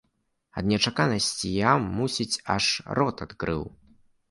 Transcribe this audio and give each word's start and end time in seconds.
Ад 0.61 0.65
нечаканасці 0.71 1.51
я, 1.67 1.75
мусіць, 1.99 2.41
аж 2.57 2.73
рот 2.99 3.25
адкрыў. 3.29 3.63